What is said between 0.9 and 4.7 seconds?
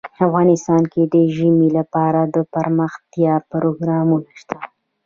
کې د ژمی لپاره دپرمختیا پروګرامونه شته.